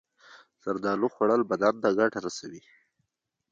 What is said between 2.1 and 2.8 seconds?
رسوي.